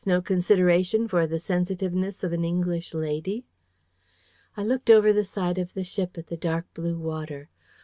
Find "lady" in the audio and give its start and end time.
2.95-3.45